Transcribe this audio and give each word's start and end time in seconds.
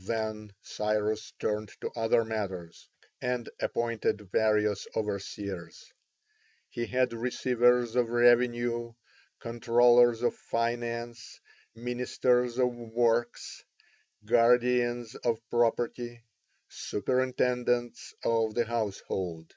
Then 0.00 0.54
Cyrus 0.60 1.30
turned 1.38 1.68
to 1.82 1.90
other 1.94 2.24
matters, 2.24 2.88
and 3.20 3.48
appointed 3.60 4.28
various 4.32 4.88
overseers: 4.96 5.92
he 6.68 6.86
had 6.86 7.12
receivers 7.12 7.94
of 7.94 8.10
revenue, 8.10 8.94
controllers 9.38 10.22
of 10.22 10.34
finance, 10.34 11.38
ministers 11.76 12.58
of 12.58 12.74
works, 12.74 13.62
guardians 14.24 15.14
of 15.14 15.40
property, 15.48 16.24
superintendents 16.68 18.14
of 18.24 18.56
the 18.56 18.64
household. 18.64 19.54